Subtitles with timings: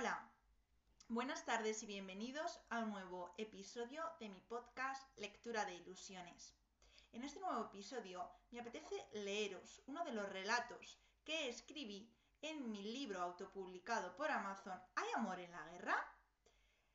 [0.00, 0.32] Hola,
[1.08, 6.54] buenas tardes y bienvenidos a un nuevo episodio de mi podcast Lectura de Ilusiones.
[7.12, 12.10] En este nuevo episodio me apetece leeros uno de los relatos que escribí
[12.40, 15.96] en mi libro autopublicado por Amazon ¿Hay amor en la guerra?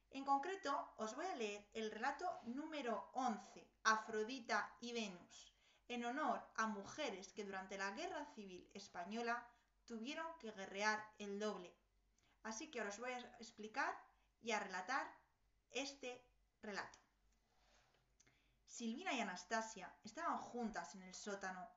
[0.09, 5.53] En concreto, os voy a leer el relato número 11, Afrodita y Venus,
[5.89, 9.47] en honor a mujeres que durante la Guerra Civil Española
[9.85, 11.84] tuvieron que guerrear el doble
[12.45, 13.91] Así que ahora os voy a explicar
[14.39, 15.05] y a relatar
[15.71, 16.23] este
[16.61, 16.99] relato.
[18.67, 21.67] Silvina y Anastasia estaban juntas en el sótano.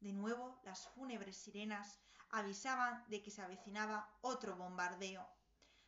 [0.00, 1.98] De nuevo, las fúnebres sirenas
[2.28, 5.26] avisaban de que se avecinaba otro bombardeo.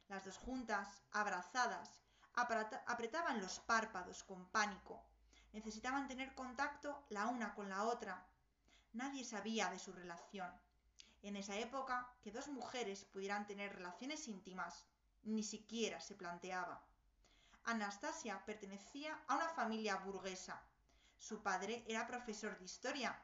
[0.08, 2.00] Las dos juntas, abrazadas,
[2.32, 5.04] apretaban los párpados con pánico.
[5.52, 8.26] Necesitaban tener contacto la una con la otra.
[8.94, 10.63] Nadie sabía de su relación
[11.24, 14.84] en esa época que dos mujeres pudieran tener relaciones íntimas
[15.22, 16.84] ni siquiera se planteaba.
[17.64, 20.62] Anastasia pertenecía a una familia burguesa.
[21.16, 23.18] Su padre era profesor de historia.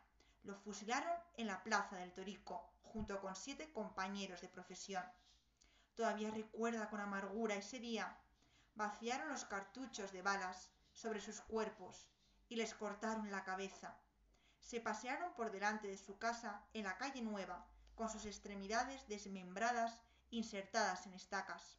[0.44, 5.04] Lo fusilaron en la plaza del Torico, junto con siete compañeros de profesión.
[5.94, 8.16] Todavía recuerda con amargura ese día.
[8.76, 12.08] Vaciaron los cartuchos de balas sobre sus cuerpos
[12.48, 13.94] y les cortaron la cabeza.
[14.58, 17.66] Se pasearon por delante de su casa en la calle Nueva
[18.00, 21.76] con sus extremidades desmembradas insertadas en estacas.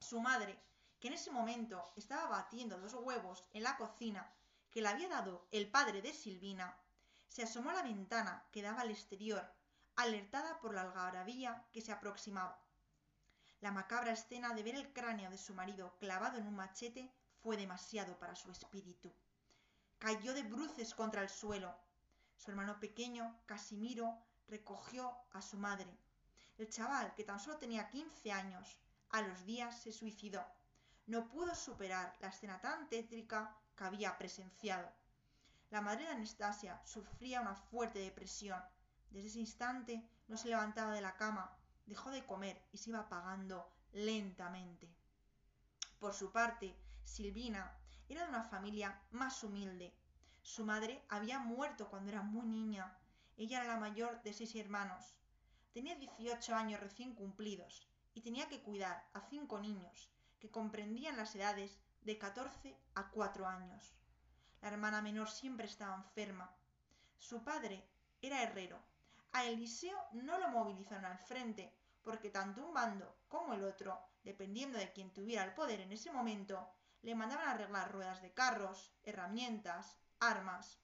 [0.00, 0.58] Su madre,
[0.98, 4.32] que en ese momento estaba batiendo dos huevos en la cocina
[4.70, 6.74] que le había dado el padre de Silvina,
[7.28, 9.46] se asomó a la ventana que daba al exterior,
[9.96, 12.58] alertada por la algarabía que se aproximaba.
[13.60, 17.58] La macabra escena de ver el cráneo de su marido clavado en un machete fue
[17.58, 19.12] demasiado para su espíritu.
[19.98, 21.76] Cayó de bruces contra el suelo.
[22.38, 25.98] Su hermano pequeño, Casimiro, recogió a su madre.
[26.58, 28.78] El chaval, que tan solo tenía 15 años,
[29.10, 30.44] a los días se suicidó.
[31.06, 34.90] No pudo superar la escena tan tétrica que había presenciado.
[35.70, 38.62] La madre de Anastasia sufría una fuerte depresión.
[39.10, 41.56] Desde ese instante no se levantaba de la cama,
[41.86, 44.88] dejó de comer y se iba apagando lentamente.
[45.98, 47.76] Por su parte, Silvina
[48.08, 49.94] era de una familia más humilde.
[50.42, 52.96] Su madre había muerto cuando era muy niña
[53.36, 55.14] ella era la mayor de seis hermanos.
[55.72, 61.34] Tenía 18 años recién cumplidos y tenía que cuidar a cinco niños que comprendían las
[61.34, 63.94] edades de 14 a 4 años.
[64.62, 66.54] La hermana menor siempre estaba enferma.
[67.18, 67.84] Su padre
[68.22, 68.80] era herrero.
[69.32, 74.78] A Eliseo no lo movilizaron al frente porque tanto un bando como el otro, dependiendo
[74.78, 76.70] de quien tuviera el poder en ese momento,
[77.02, 80.78] le mandaban arreglar ruedas de carros, herramientas, armas.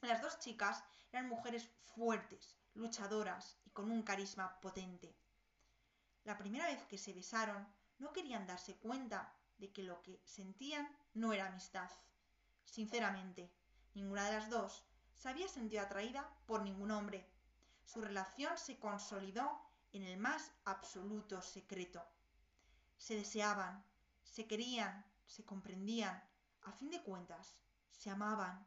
[0.00, 0.82] Las dos chicas
[1.12, 5.16] eran mujeres fuertes, luchadoras y con un carisma potente.
[6.24, 7.66] La primera vez que se besaron,
[7.98, 11.90] no querían darse cuenta de que lo que sentían no era amistad.
[12.64, 13.52] Sinceramente,
[13.94, 17.28] ninguna de las dos se había sentido atraída por ningún hombre.
[17.84, 19.60] Su relación se consolidó
[19.92, 22.02] en el más absoluto secreto.
[22.96, 23.84] Se deseaban,
[24.22, 26.22] se querían, se comprendían,
[26.62, 27.60] a fin de cuentas,
[27.90, 28.66] se amaban.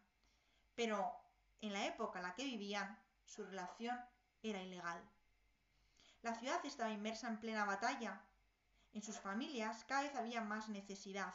[0.75, 1.15] Pero
[1.63, 3.97] en la época en la que vivían, su relación
[4.41, 5.01] era ilegal.
[6.21, 8.21] La ciudad estaba inmersa en plena batalla.
[8.91, 11.33] En sus familias cada vez había más necesidad.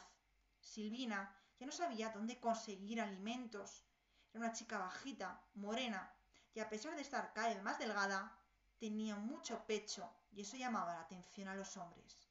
[0.61, 3.83] Silvina ya no sabía dónde conseguir alimentos.
[4.31, 6.13] Era una chica bajita, morena,
[6.53, 8.37] y a pesar de estar cada vez más delgada,
[8.77, 12.29] tenía mucho pecho y eso llamaba la atención a los hombres.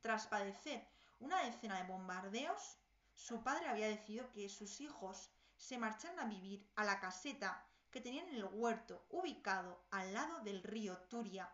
[0.00, 0.84] Tras padecer
[1.20, 2.76] una decena de bombardeos,
[3.14, 8.00] su padre había decidido que sus hijos se marcharon a vivir a la caseta que
[8.00, 11.50] tenían en el huerto ubicado al lado del río Turia,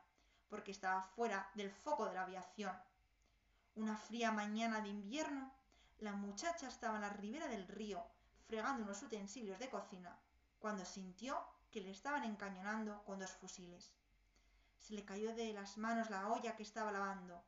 [0.48, 2.76] porque estaba fuera del foco de la aviación.
[3.74, 5.52] Una fría mañana de invierno,
[5.98, 8.04] la muchacha estaba en la ribera del río
[8.46, 10.19] fregando unos utensilios de cocina,
[10.58, 13.94] cuando sintió que le estaban encañonando con dos fusiles.
[14.78, 17.43] Se le cayó de las manos la olla que estaba lavando.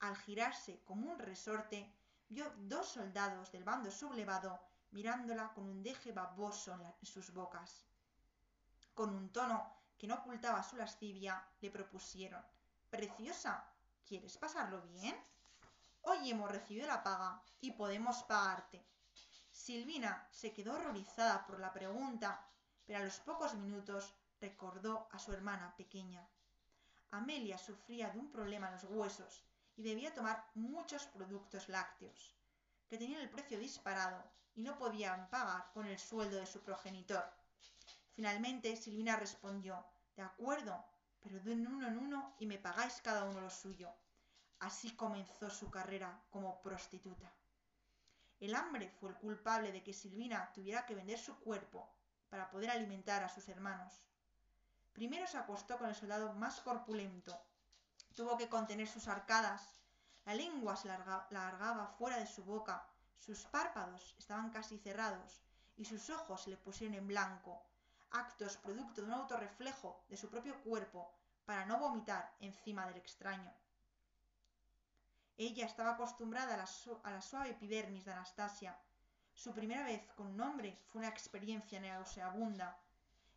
[0.00, 1.90] Al girarse como un resorte,
[2.28, 4.60] vio dos soldados del bando sublevado
[4.94, 7.84] mirándola con un deje baboso en, sus bocas.
[8.94, 9.58] Con un tono
[9.98, 12.42] que no ocultaba su lascivia, le propusieron
[12.88, 13.68] Preciosa,
[14.06, 15.16] ¿quieres pasarlo bien?
[16.02, 18.86] Hoy hemos recibido la paga y podemos pagarte.
[19.50, 22.48] Silvina se quedó horrorizada por la pregunta,
[22.86, 26.24] pero a los pocos minutos recordó a su hermana pequeña.
[27.10, 29.42] Amelia sufría de un problema en los huesos
[29.76, 32.36] y debía tomar muchos productos lácteos
[32.88, 34.22] que tenían el precio disparado
[34.56, 37.24] y no podían pagar con el sueldo de su progenitor.
[38.14, 39.84] Finalmente, Silvina respondió,
[40.16, 40.84] de acuerdo,
[41.20, 43.90] pero de uno en uno y me pagáis cada uno lo suyo.
[44.60, 47.32] Así comenzó su carrera como prostituta.
[48.40, 51.88] El hambre fue el culpable de que Silvina tuviera que vender su cuerpo
[52.28, 53.92] para poder alimentar a sus hermanos.
[54.92, 57.36] Primero se acostó con el soldado más corpulento.
[58.14, 59.80] Tuvo que contener sus arcadas.
[60.24, 62.86] La lengua se largaba fuera de su boca.
[63.18, 65.40] Sus párpados estaban casi cerrados
[65.76, 67.62] y sus ojos se le pusieron en blanco,
[68.10, 71.10] actos producto de un autorreflejo de su propio cuerpo
[71.44, 73.52] para no vomitar encima del extraño.
[75.36, 78.78] Ella estaba acostumbrada a la, suave epidermis de Anastasia.
[79.34, 82.78] Su primera vez con un hombre fue una experiencia nauseabunda.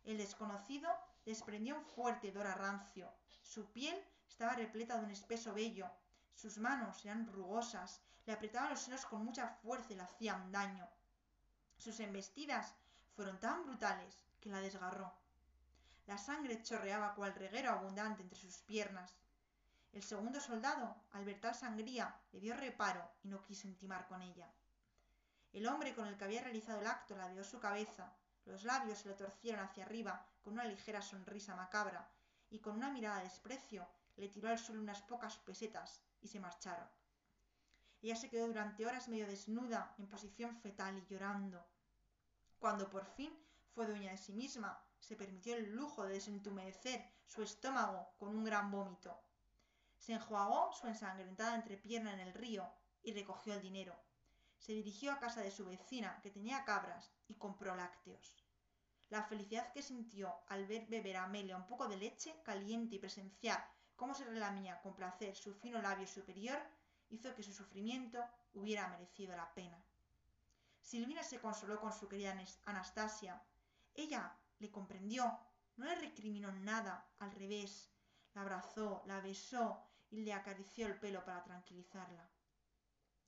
[0.04, 0.88] El desconocido
[1.24, 3.12] desprendió un fuerte hedor a rancio.
[3.42, 5.90] Su piel estaba repleta de un espeso vello.
[6.34, 10.86] Sus manos eran rugosas, le apretaban los senos con mucha fuerza y le hacían daño.
[11.78, 12.74] Sus embestidas
[13.16, 15.10] fueron tan brutales que la desgarró.
[16.06, 19.16] La sangre chorreaba cual reguero abundante entre sus piernas.
[19.94, 24.20] El segundo soldado, al ver tal sangría, le dio reparo y no quiso intimar con
[24.20, 24.52] ella.
[25.54, 28.12] El hombre con el que había realizado el acto ladeó su cabeza,
[28.44, 32.06] los labios se le torcieron hacia arriba con una ligera sonrisa macabra,
[32.50, 36.40] y con una mirada de desprecio le tiró al suelo unas pocas pesetas y se
[36.40, 36.97] marcharon.
[38.00, 41.66] Ella se quedó durante horas medio desnuda, en posición fetal y llorando.
[42.58, 43.32] Cuando por fin
[43.74, 48.44] fue dueña de sí misma, se permitió el lujo de desentumecer su estómago con un
[48.44, 49.20] gran vómito.
[49.98, 52.70] Se enjuagó su ensangrentada entrepierna en el río
[53.02, 53.96] y recogió el dinero.
[54.58, 58.34] Se dirigió a casa de su vecina, que tenía cabras, y compró lácteos.
[59.10, 62.98] La felicidad que sintió al ver beber a Amelia un poco de leche caliente y
[62.98, 66.60] presenciar cómo se relamía con placer su fino labio superior
[67.10, 68.24] hizo que su sufrimiento
[68.54, 69.82] hubiera merecido la pena.
[70.80, 72.34] Silvina se consoló con su querida
[72.64, 73.42] Anastasia.
[73.94, 75.38] Ella le comprendió,
[75.76, 77.90] no le recriminó nada, al revés,
[78.34, 82.28] la abrazó, la besó y le acarició el pelo para tranquilizarla.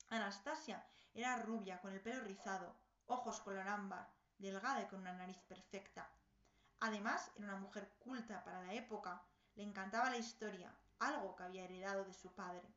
[0.09, 2.75] Anastasia era rubia, con el pelo rizado,
[3.05, 6.09] ojos color ámbar, delgada y con una nariz perfecta.
[6.79, 9.21] Además, era una mujer culta para la época,
[9.55, 12.67] le encantaba la historia, algo que había heredado de su padre.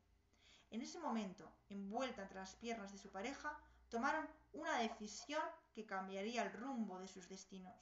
[0.71, 3.57] En ese momento, envuelta entre las piernas de su pareja,
[3.89, 7.75] tomaron una decisión que cambiaría el rumbo de sus destinos.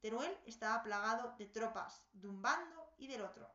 [0.00, 3.50] Teruel estaba plagado de tropas de un bando y del otro.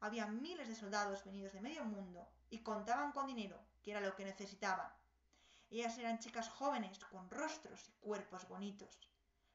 [0.00, 4.16] Había miles de soldados venidos de medio mundo y contaban con dinero, que era lo
[4.16, 4.90] que necesitaban.
[5.68, 8.98] Ellas eran chicas jóvenes con rostros y cuerpos bonitos.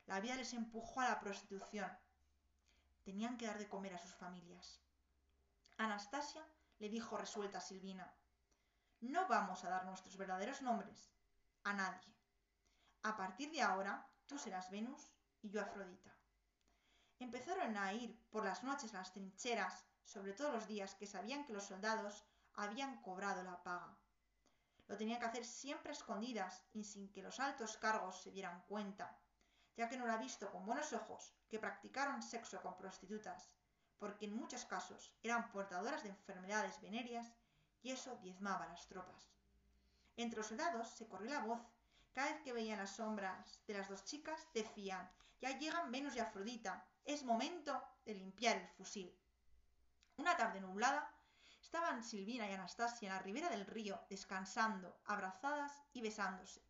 [0.06, 1.92] La vida les empujó a la prostitución.
[3.04, 4.80] Tenían que dar de comer a sus familias.
[5.78, 6.46] Anastasia
[6.80, 8.14] le dijo resuelta a Silvina,
[9.10, 11.12] no vamos a dar nuestros verdaderos nombres
[11.64, 12.16] a nadie.
[13.04, 15.12] A partir de ahora, tú serás Venus
[15.42, 16.16] y yo Afrodita.
[17.20, 21.46] Empezaron a ir por las noches a las trincheras, sobre todo los días que sabían
[21.46, 23.98] que los soldados habían cobrado la paga.
[24.88, 29.18] Lo tenían que hacer siempre escondidas y sin que los altos cargos se dieran cuenta,
[29.76, 33.50] ya que no era visto con buenos ojos que practicaron sexo con prostitutas,
[33.98, 37.34] porque en muchos casos eran portadoras de enfermedades venéreas
[37.86, 39.30] y eso diezmaba las tropas.
[40.18, 41.62] Entre los soldados se corrió la voz.
[42.14, 45.08] Cada vez que veían las sombras de las dos chicas, decían,
[45.40, 49.16] ya llegan Venus y Afrodita, es momento de limpiar el fusil.
[50.18, 51.14] Una tarde nublada,
[51.62, 56.64] estaban Silvina y Anastasia en la ribera del río, descansando, abrazadas y besándose,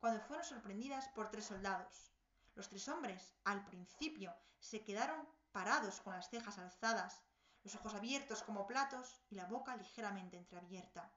[0.00, 2.10] cuando fueron sorprendidas por tres soldados.
[2.54, 7.20] Los tres hombres, al principio, se quedaron parados con las cejas alzadas,
[7.64, 11.10] los ojos abiertos como platos y la boca ligeramente entreabierta.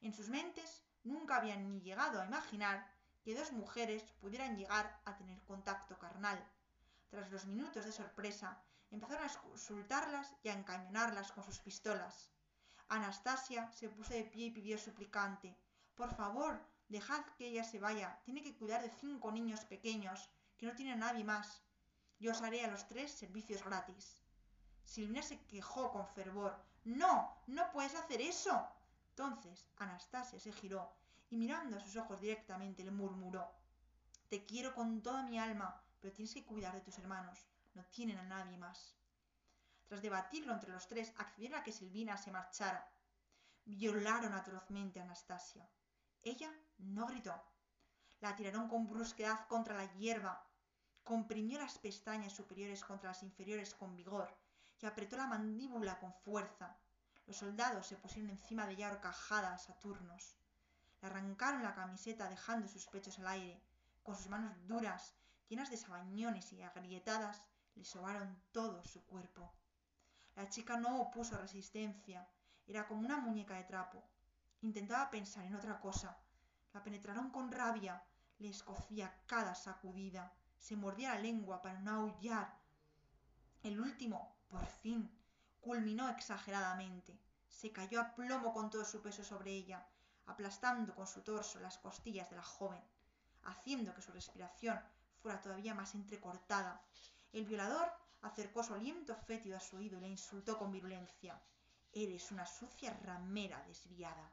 [0.00, 2.86] En sus mentes nunca habían ni llegado a imaginar
[3.22, 6.44] que dos mujeres pudieran llegar a tener contacto carnal,
[7.08, 8.60] tras los minutos de sorpresa,
[8.90, 12.32] empezaron a insultarlas y a encañonarlas con sus pistolas.
[12.88, 15.56] Anastasia se puso de pie y pidió suplicante,
[15.94, 18.20] Por favor, dejad que ella se vaya.
[18.24, 21.62] Tiene que cuidar de cinco niños pequeños, que no tiene nadie más.
[22.18, 24.23] Yo os haré a los tres servicios gratis.
[24.84, 26.56] Silvina se quejó con fervor.
[26.84, 28.68] No, no puedes hacer eso.
[29.10, 30.92] Entonces Anastasia se giró
[31.30, 33.50] y mirando a sus ojos directamente le murmuró
[34.28, 38.18] Te quiero con toda mi alma, pero tienes que cuidar de tus hermanos, no tienen
[38.18, 38.94] a nadie más.
[39.86, 42.90] Tras debatirlo entre los tres, accedieron a que Silvina se marchara.
[43.64, 45.68] Violaron atrozmente a Anastasia.
[46.22, 47.34] Ella no gritó.
[48.20, 50.46] La tiraron con brusquedad contra la hierba,
[51.02, 54.34] comprimió las pestañas superiores contra las inferiores con vigor
[54.86, 56.76] apretó la mandíbula con fuerza.
[57.26, 60.36] Los soldados se pusieron encima de ella horcajadas a turnos.
[61.00, 63.62] Le arrancaron la camiseta dejando sus pechos al aire.
[64.02, 65.14] Con sus manos duras
[65.48, 67.42] llenas de sabañones y agrietadas,
[67.74, 69.54] le sobaron todo su cuerpo.
[70.34, 72.28] La chica no opuso resistencia.
[72.66, 74.02] Era como una muñeca de trapo.
[74.62, 76.18] Intentaba pensar en otra cosa.
[76.72, 78.02] La penetraron con rabia.
[78.38, 80.34] Le escocía cada sacudida.
[80.58, 82.58] Se mordía la lengua para no aullar.
[83.62, 85.10] El último, por fin,
[85.60, 87.18] culminó exageradamente.
[87.48, 89.84] Se cayó a plomo con todo su peso sobre ella,
[90.26, 92.80] aplastando con su torso las costillas de la joven,
[93.42, 94.80] haciendo que su respiración
[95.20, 96.80] fuera todavía más entrecortada.
[97.32, 97.92] El violador
[98.22, 101.42] acercó su aliento fétido a su oído y le insultó con virulencia.
[101.92, 104.30] Eres una sucia ramera desviada.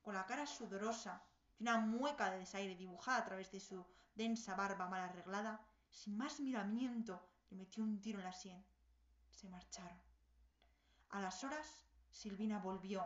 [0.00, 1.20] Con la cara sudorosa
[1.58, 5.60] y una mueca de desaire dibujada a través de su densa barba mal arreglada,
[5.90, 8.64] sin más miramiento le metió un tiro en la sien.
[9.34, 10.00] Se marcharon.
[11.10, 13.04] A las horas, Silvina volvió.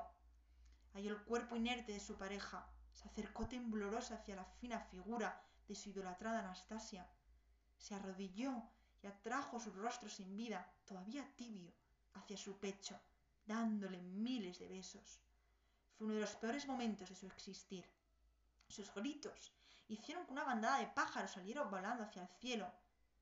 [0.93, 2.69] Halló el cuerpo inerte de su pareja.
[2.93, 7.09] Se acercó temblorosa hacia la fina figura de su idolatrada Anastasia.
[7.79, 8.63] Se arrodilló
[9.03, 11.73] y atrajo su rostro sin vida, todavía tibio,
[12.15, 13.01] hacia su pecho,
[13.47, 15.21] dándole miles de besos.
[15.97, 17.89] Fue uno de los peores momentos de su existir.
[18.69, 19.55] Sus gritos
[19.89, 22.71] hicieron que una bandada de pájaros saliera volando hacia el cielo.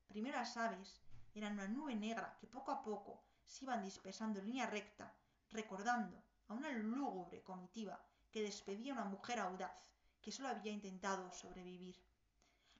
[0.07, 1.01] Primero las aves
[1.37, 5.13] eran una nube negra que poco a poco se iban dispersando en línea recta,
[5.51, 8.01] recordando a una lúgubre comitiva
[8.31, 9.71] que despedía a una mujer audaz
[10.21, 11.95] que solo había intentado sobrevivir.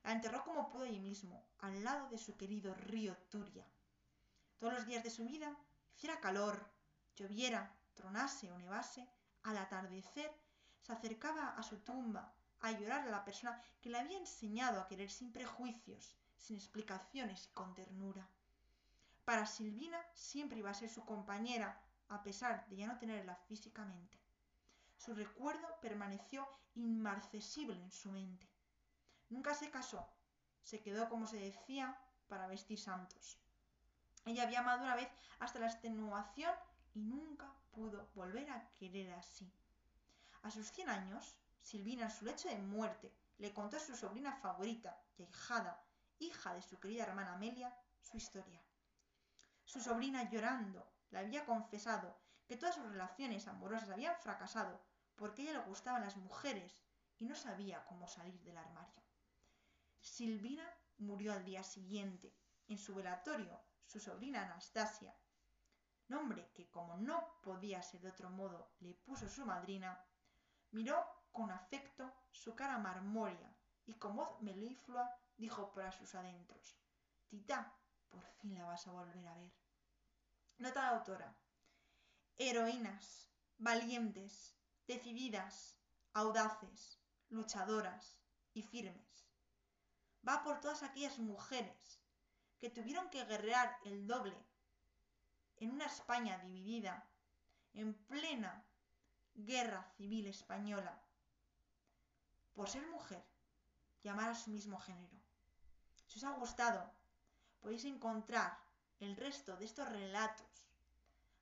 [0.03, 3.65] La enterró como pudo allí mismo, al lado de su querido río Turia.
[4.57, 5.55] Todos los días de su vida,
[5.95, 6.69] hiciera calor,
[7.15, 9.07] lloviera, tronase o nevase,
[9.43, 10.31] al atardecer
[10.81, 14.87] se acercaba a su tumba a llorar a la persona que le había enseñado a
[14.87, 18.27] querer sin prejuicios, sin explicaciones y con ternura.
[19.27, 24.17] Para Silvina siempre iba a ser su compañera, a pesar de ya no tenerla físicamente.
[24.96, 28.48] Su recuerdo permaneció inmarcesible en su mente.
[29.27, 30.07] Nunca se casó,
[30.63, 33.38] se quedó, como se decía, para vestir santos.
[34.24, 36.55] Ella había amado una vez hasta la extenuación
[36.93, 39.51] y nunca pudo volver a querer así.
[40.43, 44.38] A sus cien años, Silvina en su lecho de muerte le contó a su sobrina
[44.38, 48.62] favorita y hija de su querida hermana Amelia, su historia.
[49.67, 54.81] Su sobrina llorando le había confesado que todas sus relaciones amorosas habían fracasado
[55.17, 56.81] porque ella le gustaban las mujeres
[57.19, 59.03] y no sabía cómo salir del armario.
[60.00, 60.65] Silvina
[61.00, 62.33] murió al día siguiente.
[62.69, 65.13] En su velatorio, su sobrina Anastasia,
[66.07, 70.01] nombre que como no podía ser de otro modo le puso su madrina,
[70.71, 73.53] miró con afecto su cara marmórea
[73.86, 76.77] y con voz meliflua dijo para sus adentros
[77.27, 77.77] Tita,
[78.38, 79.53] fin la vas a volver a ver.
[80.58, 81.38] Nota de autora.
[82.38, 84.56] Heroínas, valientes,
[84.88, 85.77] decididas,
[86.13, 88.20] audaces, luchadoras
[88.53, 89.27] y firmes.
[90.27, 92.01] Va por todas aquellas mujeres
[92.60, 94.38] que tuvieron que guerrear el doble
[95.58, 97.10] en una España dividida,
[97.74, 98.65] en plena
[99.34, 101.01] guerra civil española,
[102.53, 103.24] por ser mujer
[104.01, 105.17] y amar a su mismo género.
[106.08, 106.97] Si os ha gustado,
[107.67, 108.57] podéis encontrar
[109.01, 110.47] el resto de estos relatos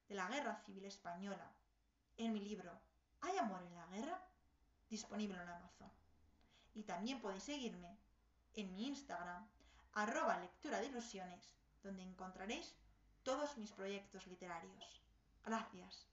[0.10, 1.52] de la Guerra Civil Española
[2.18, 2.82] en mi libro
[3.22, 4.28] ¿Hay amor en la guerra?
[4.90, 5.92] disponible en Amazon.
[6.74, 8.00] Y también podéis seguirme
[8.54, 9.48] en mi Instagram,
[9.94, 11.54] arroba lectura de ilusiones,
[11.84, 12.74] donde encontraréis
[13.22, 15.04] todos mis proyectos literarios.
[15.44, 16.08] Gracias.